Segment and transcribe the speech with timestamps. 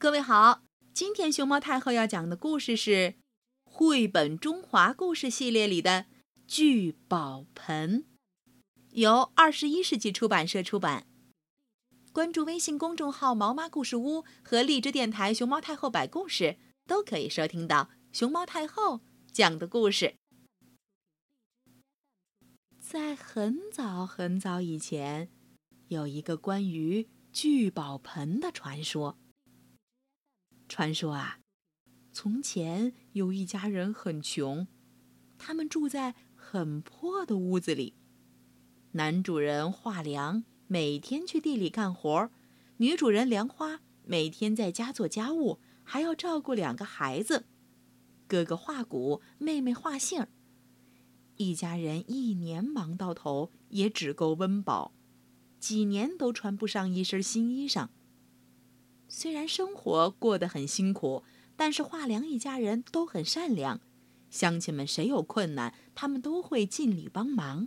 [0.00, 0.62] 各位好，
[0.94, 3.16] 今天熊猫太后要讲的故事是
[3.64, 5.90] 绘本中华故事系列里的
[6.46, 8.04] 《聚宝盆》，
[8.92, 11.06] 由二十一世纪出版社出版。
[12.14, 16.56] 关注微信公众号“毛妈故事屋”和荔枝电台“熊猫太后摆故事”，
[16.88, 20.14] 都可以收听到熊猫太后讲的故事。
[22.78, 25.28] 在很早很早以前，
[25.88, 29.18] 有一个关于聚宝盆的传说。
[30.80, 31.40] 传说啊，
[32.10, 34.66] 从前有一家人很穷，
[35.36, 37.96] 他们住在很破的屋子里。
[38.92, 42.30] 男主人华良每天去地里干活，
[42.78, 47.44] 女主人梁花每天在家做家务，还要照顾两个孩子，
[48.26, 50.26] 哥哥华谷，妹妹华杏。
[51.36, 54.94] 一家人一年忙到头，也只够温饱，
[55.58, 57.90] 几年都穿不上一身新衣裳。
[59.12, 61.24] 虽然生活过得很辛苦，
[61.56, 63.80] 但是华良一家人都很善良，
[64.30, 67.66] 乡亲们谁有困难，他们都会尽力帮忙。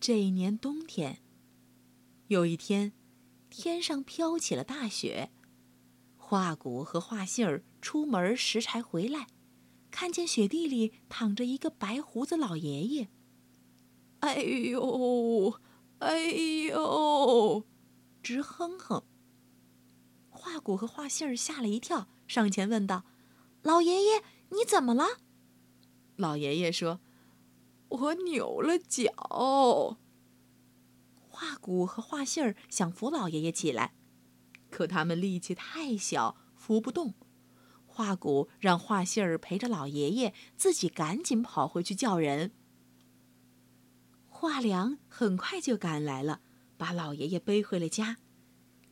[0.00, 1.20] 这一年冬天，
[2.26, 2.92] 有一天，
[3.48, 5.30] 天上飘起了大雪，
[6.16, 9.28] 华谷和华杏儿出门拾柴回来，
[9.92, 13.08] 看见雪地里躺着一个白胡子老爷爷。
[14.18, 15.54] 哎呦，
[16.00, 16.24] 哎
[16.66, 17.64] 呦！
[18.28, 19.04] 直哼哼。
[20.28, 23.06] 画骨和画杏儿吓了一跳，上前问道
[23.64, 25.06] ：“老爷爷，你怎么了？”
[26.16, 27.00] 老爷爷说
[27.88, 29.96] ：“我扭了脚。”
[31.26, 33.94] 画骨和画杏儿想扶老爷爷起来，
[34.68, 37.14] 可他们力气太小，扶不动。
[37.86, 42.52] 画骨让画杏儿陪着老爷爷，自己赶紧跑回去叫人。
[44.28, 46.42] 画梁很快就赶来了。
[46.78, 48.16] 把老爷爷背回了家，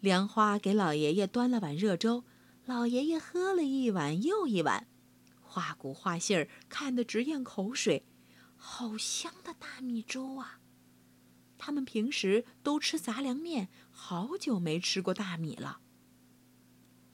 [0.00, 2.24] 梁花给老爷爷端了碗热粥，
[2.64, 4.88] 老爷爷喝了一碗又一碗，
[5.40, 8.04] 花骨花杏儿看得直咽口水，
[8.56, 10.60] 好香的大米粥啊！
[11.56, 15.80] 他们平时都吃杂粮面，好久没吃过大米了。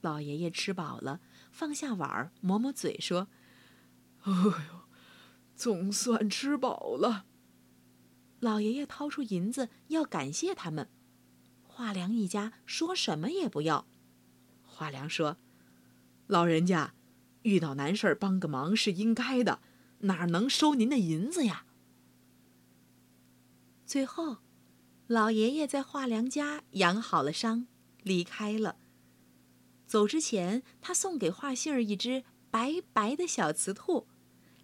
[0.01, 3.29] 老爷爷吃饱了，放下碗，抹抹嘴说
[4.23, 4.81] ：“哎呦，
[5.55, 7.25] 总算吃饱了。”
[8.43, 10.89] 老爷爷掏出银子要感谢他们，
[11.65, 13.87] 华良一家说什么也不要。
[14.63, 15.37] 华良说
[16.27, 16.93] ：“老人家，
[17.43, 19.61] 遇到难事儿帮个忙是应该的，
[19.99, 21.65] 哪能收您的银子呀？”
[23.87, 24.39] 最后，
[25.07, 27.67] 老爷爷在华良家养好了伤，
[28.01, 28.75] 离开了。
[29.87, 34.05] 走之前，他送给华杏儿一只白白的小雌兔，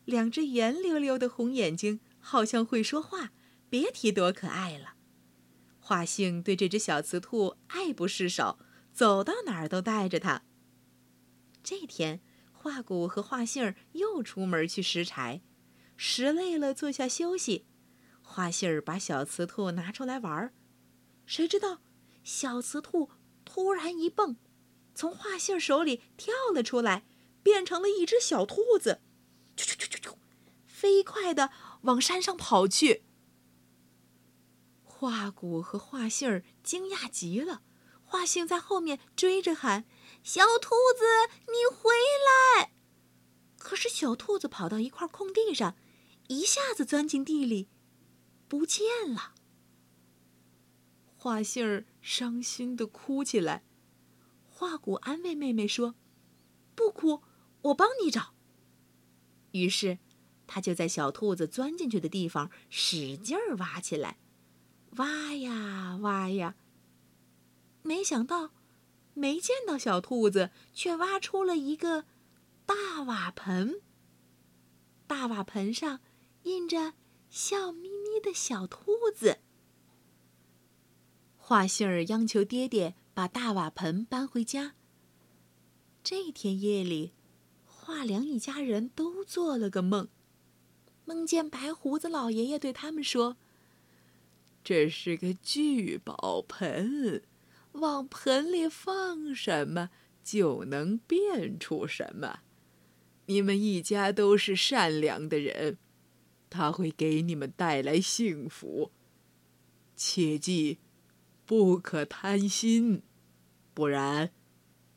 [0.04, 3.32] 两只圆溜溜的红眼睛，好像会说话。
[3.70, 4.94] 别提多可爱了，
[5.80, 8.58] 画杏对这只小雌兔爱不释手，
[8.92, 10.44] 走到哪儿都带着它。
[11.64, 12.22] 这天，
[12.52, 15.42] 画谷和华杏又出门去拾柴，
[15.96, 17.68] 拾累了坐下休息。
[18.22, 20.54] 画杏儿把小雌兔拿出来玩儿，
[21.26, 21.82] 谁知道
[22.24, 23.10] 小雌兔
[23.46, 24.38] 突然一蹦，
[24.96, 27.06] 从画杏儿手里跳了出来，
[27.44, 29.02] 变成了一只小兔子，
[29.56, 30.16] 啾啾啾啾啾，
[30.66, 33.04] 飞快地往山上跑去。
[35.00, 37.62] 华谷和画杏儿惊讶极了，
[38.04, 39.86] 画杏在后面追着喊
[40.24, 41.06] ：“小兔子，
[41.46, 41.94] 你回
[42.60, 42.74] 来！”
[43.58, 45.78] 可是小兔子跑到一块空地上，
[46.28, 47.70] 一下子钻进地里，
[48.50, 49.36] 不见了。
[51.16, 53.64] 画杏儿伤心的哭起来，
[54.50, 55.96] 华谷安慰妹妹说
[56.76, 57.24] ：“不哭，
[57.62, 58.34] 我帮你找。”
[59.52, 60.00] 于是，
[60.46, 64.18] 他就在小兔子钻进去的地方使劲儿挖起来。
[64.98, 66.56] 挖呀挖呀，
[67.84, 68.52] 没想到，
[69.14, 72.06] 没见到小兔子，却挖出了一个
[72.66, 73.82] 大瓦盆。
[75.08, 76.02] 大瓦盆上
[76.44, 76.94] 印着
[77.30, 79.40] 笑眯眯的小兔子。
[81.38, 84.74] 华杏儿央求爹爹把大瓦盆搬回家。
[86.04, 87.14] 这天夜里，
[87.66, 90.10] 华良一家人都做了个梦，
[91.06, 93.38] 梦见白胡子老爷爷对他们说。
[94.64, 97.24] 这是个聚宝盆，
[97.72, 99.90] 往盆里放什么
[100.24, 102.42] 就能变出什么。
[103.26, 105.78] 你们一家都是善良的人，
[106.50, 108.92] 他会给你们带来幸福。
[109.96, 110.80] 切记，
[111.46, 113.02] 不可贪心，
[113.74, 114.32] 不然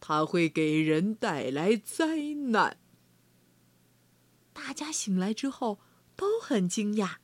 [0.01, 2.79] 他会给人带来灾难。
[4.53, 5.79] 大家醒来之后
[6.15, 7.17] 都很惊讶。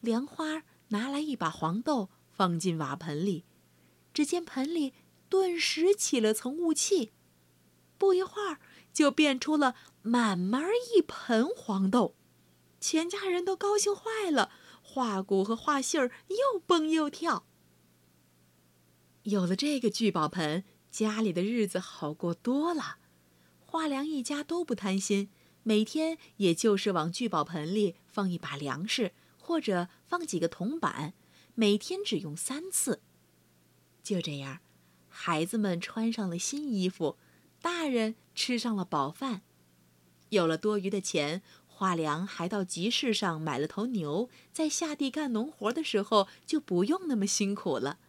[0.00, 0.62] 莲花。
[0.88, 3.44] 拿来一把黄豆，放进瓦盆里，
[4.14, 4.92] 只见盆里
[5.28, 7.12] 顿时起了层雾气，
[7.98, 8.58] 不一会儿
[8.92, 10.62] 就变出了满满
[10.94, 12.14] 一盆黄豆。
[12.80, 14.52] 全家人都高兴坏了，
[14.82, 17.46] 画骨和画信儿又蹦又跳。
[19.24, 22.98] 有了这个聚宝盆，家里的日子好过多了。
[23.58, 25.30] 华良一家都不贪心，
[25.64, 29.12] 每天也就是往聚宝盆里放一把粮食，
[29.46, 31.14] 或者放几个铜板，
[31.54, 33.00] 每天只用三次。
[34.02, 34.58] 就这样，
[35.08, 37.16] 孩子们穿上了新衣服，
[37.62, 39.42] 大人吃上了饱饭，
[40.30, 41.42] 有了多余的钱。
[41.68, 48.00] 华良还到集市上买了头牛，在下地干农活的时候就不用那么辛苦了。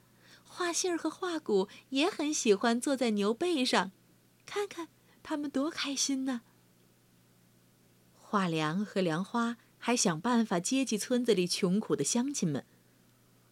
[0.43, 3.91] 画信儿和画骨也很喜欢坐在牛背上，
[4.47, 4.87] 看看
[5.21, 6.41] 他们多开心呢。
[8.15, 12.65] 华良和梁花还想办法接济村子里穷苦的乡亲们。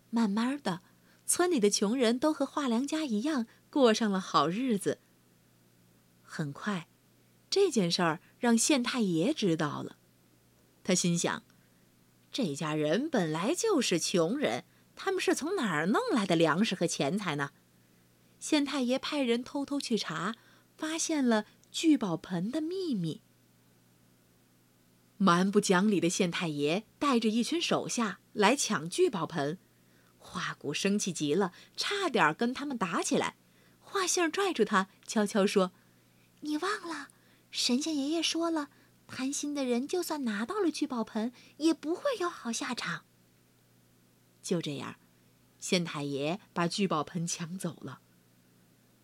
[0.10, 0.82] 慢慢的，
[1.26, 5.00] 村里的穷人都和华良家一样过上了好日子。
[6.22, 6.88] 很快，
[7.50, 9.98] 这件事儿让县太爷知道了。
[10.84, 11.44] 他心想
[12.32, 17.52] ：“这家人本来就是穷人，他们是从哪儿弄来的粮食和钱财呢？”
[18.40, 20.36] 县太爷派人偷偷去查，
[20.78, 23.22] 发现了聚宝盆的秘密。
[25.18, 29.58] 蛮不讲理的县太爷带着一群手下来抢聚宝盆，
[30.18, 33.36] 花骨生气极了，差点跟他们打起来。
[33.80, 35.72] 画信拽住他，悄悄说
[36.42, 37.10] ：“你忘了，
[37.50, 38.70] 神仙爷爷说了。”
[39.08, 43.06] 贪心的人，就算拿到了聚宝盆，也不会有好下场。
[44.42, 44.96] 就这样，
[45.60, 48.02] 县太爷把聚宝盆抢走了。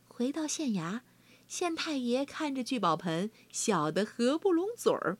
[0.07, 1.01] 回到县衙，
[1.47, 5.19] 县太爷看着聚宝盆，笑得合不拢嘴儿。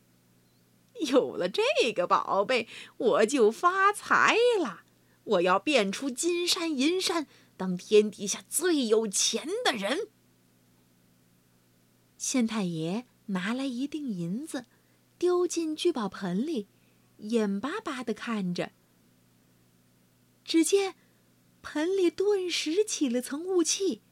[1.00, 4.84] 有了这个宝贝，我就发财了。
[5.24, 10.08] 我要变出金山银山，当天底下最有钱的人。
[12.16, 13.06] 县太爷。
[13.26, 14.66] 拿来一锭银子，
[15.16, 16.66] 丢进聚宝盆里，
[17.18, 18.72] 眼巴巴的看着。
[20.44, 20.96] 只见
[21.62, 24.02] 盆里顿时起了层雾气，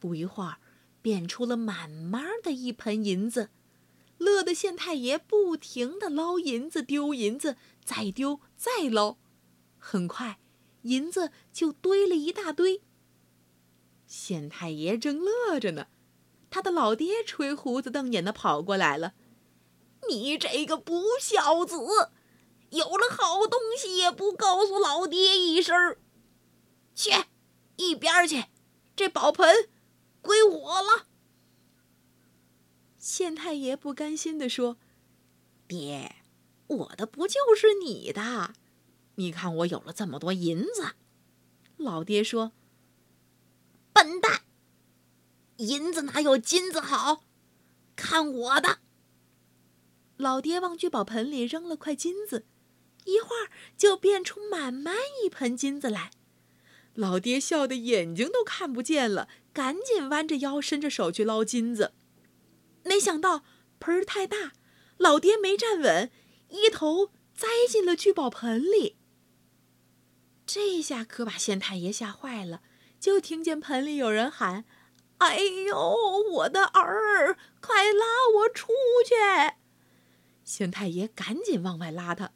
[0.00, 0.58] 不一会儿，
[1.00, 3.50] 变出了满满的一盆银子，
[4.18, 9.16] 乐得县太爷不停的捞银子、丢银子，再丢再捞，
[9.78, 10.38] 很快，
[10.82, 12.82] 银子就堆了一大堆。
[14.06, 15.88] 县太爷正乐着呢。
[16.48, 19.12] 他的老爹吹胡子瞪眼的跑过来了
[20.08, 21.76] ：“你这个不孝子，
[22.70, 25.96] 有了好东西也不告诉老爹一声
[26.94, 27.10] 去，
[27.76, 28.44] 一边去！
[28.94, 29.68] 这宝盆
[30.22, 31.06] 归我了。”
[33.06, 34.78] 县太爷不甘心的说
[35.68, 36.16] ：“爹，
[36.66, 38.52] 我的不就是你的？
[39.14, 40.96] 你看我有了这么多银子。”
[41.78, 42.50] 老爹说
[43.94, 44.40] ：“笨蛋！”
[45.58, 47.22] 银子哪有金子好？
[47.94, 48.80] 看我的！
[50.16, 52.44] 老爹往聚宝盆里扔了块金子，
[53.04, 56.10] 一会儿就变出满满一盆金子来。
[56.94, 61.92] 老爹笑得眼睛都看不见了，赶紧弯着腰，伸着手去捞金子。
[62.86, 63.42] 没想到
[63.80, 64.52] 盆儿太大，
[64.96, 66.10] 老爹没站稳，
[66.50, 68.96] 一头栽进了聚宝盆里。
[70.46, 72.62] 这下可把县太爷吓坏了，
[73.00, 74.64] 就听见盆里有人喊。
[75.18, 78.04] 哎呦，我的儿，快拉
[78.36, 78.68] 我出
[79.04, 79.14] 去！
[80.44, 82.30] 县太爷赶紧往外拉他，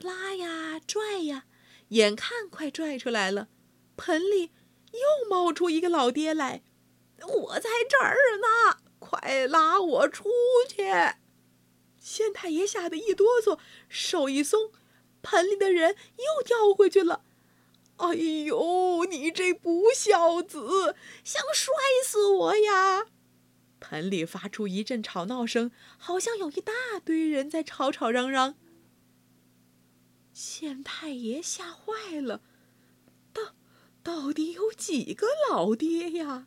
[0.00, 1.46] 拉呀拽呀，
[1.88, 3.48] 眼看快拽出来了，
[3.96, 4.50] 盆里
[4.92, 6.62] 又冒出一个老爹来。
[7.26, 8.78] 我在这儿呢，
[9.08, 10.28] 快拉我出
[10.68, 10.82] 去！
[11.98, 14.70] 县太爷吓得一哆嗦，手一松，
[15.22, 17.24] 盆里的人又掉回去了。
[17.96, 21.74] 哎呦，你这不孝子，想摔
[22.04, 23.06] 死我呀！
[23.80, 26.72] 盆里发出一阵吵闹声，好像有一大
[27.02, 28.56] 堆人在吵吵嚷嚷。
[30.34, 32.42] 县太爷吓坏了，
[33.32, 33.54] 到
[34.02, 36.46] 到底有几个老爹呀？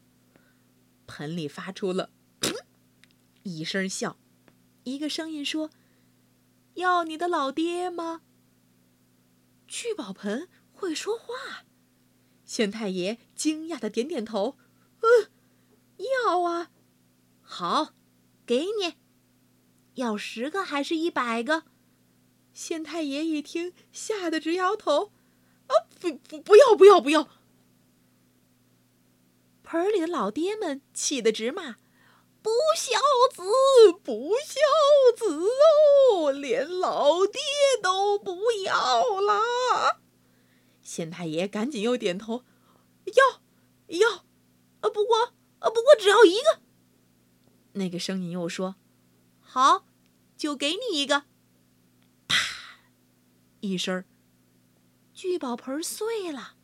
[1.08, 2.12] 盆里发出了
[3.43, 4.17] 一声笑，
[4.83, 5.69] 一个声音说
[6.75, 8.21] ：“要你的老爹吗？”
[9.67, 10.50] 聚宝盆。
[10.74, 11.63] 会说话，
[12.43, 14.57] 县太爷惊讶的点点头，
[15.01, 15.29] 嗯，
[16.25, 16.71] 要啊，
[17.39, 17.93] 好，
[18.48, 18.95] 给你，
[19.93, 21.65] 要十个还是一百个？
[22.51, 25.12] 县太爷一听，吓得直摇头，
[25.67, 27.29] 啊，不不不要不要不要！
[29.62, 31.75] 盆里的老爹们气得直骂
[32.41, 33.00] ：“不孝
[33.33, 33.43] 子，
[34.03, 34.60] 不孝
[35.15, 35.48] 子
[36.13, 37.39] 哦，连老爹
[37.81, 40.01] 都不要了。”
[40.81, 42.43] 县太爷赶紧又点头，
[43.05, 43.41] 要，
[43.98, 44.10] 要，
[44.81, 46.62] 啊不过不过只要一个。
[47.74, 48.75] 那个声音又说
[49.39, 49.86] ：“好，
[50.36, 51.24] 就给你一个。”
[52.27, 52.36] 啪！
[53.62, 54.03] 一声，
[55.13, 56.55] 聚宝盆碎了。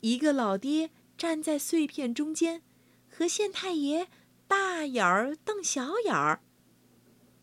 [0.00, 2.62] 一个老爹站在碎片中间，
[3.10, 4.08] 和县太爷
[4.48, 6.42] 大眼儿瞪小眼儿。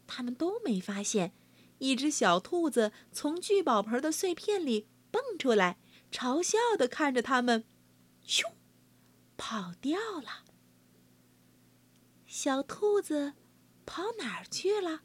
[0.07, 1.33] 他们都没发现，
[1.79, 5.77] 一只小兔子从聚宝盆的碎片里蹦出来，
[6.12, 7.65] 嘲笑的看着他们，
[8.25, 8.43] 咻，
[9.38, 10.43] 跑掉了。
[12.25, 13.33] 小兔子
[13.86, 15.01] 跑哪儿去了？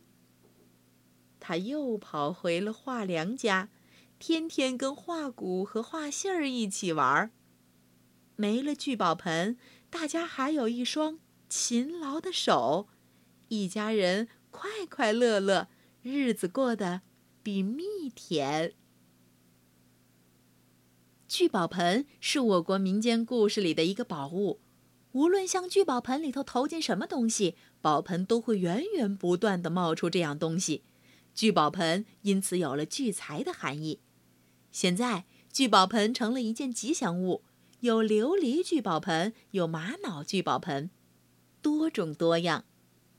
[1.40, 3.70] 它又跑回了画梁家，
[4.18, 7.30] 天天跟画骨和画信儿一起玩儿。
[8.36, 9.56] 没了聚宝盆，
[9.88, 12.88] 大家还有一双勤劳的手，
[13.48, 15.68] 一家人快快乐乐，
[16.02, 17.00] 日子过得
[17.42, 18.74] 比蜜甜。
[21.26, 24.60] 聚宝盆是我国民间故事里的一个宝物。
[25.12, 30.84] 无论向聚宝盆里头投进什么东西，宝盆都会源源不断的冒出这样东西。
[31.34, 34.00] 聚宝盆因此有了聚财的含义。
[34.70, 37.42] 现在，聚宝盆成了一件吉祥物，
[37.80, 40.90] 有琉璃聚宝盆，有玛瑙聚宝盆，
[41.62, 42.64] 多种多样，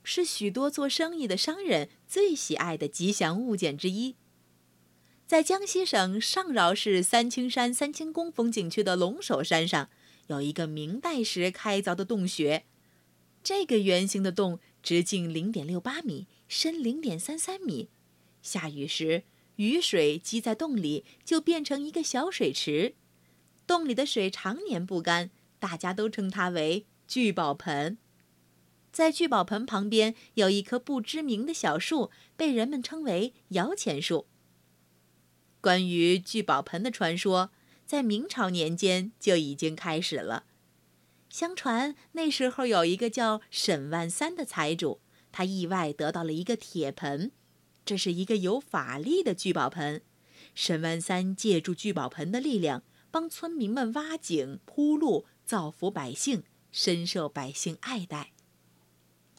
[0.02, 4.16] 是许多做生意的商人最喜爱的吉祥物件之一。
[5.26, 9.88] 在江西省上饶市三清山三清宫风景区的龙首山上。
[10.26, 12.64] 有一个明代时开凿的洞穴，
[13.42, 17.88] 这个圆形的洞直径零点六八米，深零点三三米。
[18.40, 19.24] 下雨时，
[19.56, 22.94] 雨水积在洞里，就变成一个小水池。
[23.66, 27.98] 洞里的水常年不干，大家都称它为聚宝盆。
[28.92, 34.26] 在聚宝盆旁边有一棵不知名的小树，被人们称为摇钱树。
[35.60, 37.50] 关于聚宝盆的传说。
[37.90, 40.44] 在明朝年间就已经开始了。
[41.28, 45.00] 相传那时候有一个叫沈万三的财主，
[45.32, 47.32] 他意外得到了一个铁盆，
[47.84, 50.02] 这是一个有法力的聚宝盆。
[50.54, 58.30] 沈万三借助聚宝盆的力量，帮村民们挖井、铺路，造福百姓，深受百姓爱戴。